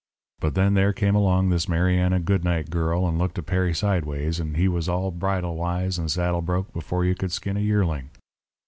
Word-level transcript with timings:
But 0.39 0.55
then 0.55 0.73
there 0.73 0.93
came 0.93 1.13
along 1.13 1.49
this 1.49 1.69
Mariana 1.69 2.19
Goodnight 2.19 2.71
girl 2.71 3.07
and 3.07 3.19
looked 3.19 3.37
at 3.37 3.45
Perry 3.45 3.71
sideways, 3.71 4.39
and 4.39 4.57
he 4.57 4.67
was 4.67 4.89
all 4.89 5.11
bridle 5.11 5.55
wise 5.55 5.99
and 5.99 6.09
saddle 6.09 6.41
broke 6.41 6.73
before 6.73 7.05
you 7.05 7.13
could 7.13 7.31
skin 7.31 7.55
a 7.55 7.59
yearling. 7.59 8.09